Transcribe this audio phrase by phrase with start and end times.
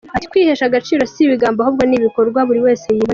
[0.15, 3.09] Ati:«Kwihesha agaciro si ibigambo ahubwo ni ibikorwa buri wese yibonera.